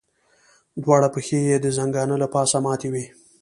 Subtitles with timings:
[0.83, 3.05] دواړه پښې یې د ځنګانه له پاسه ماتې وې.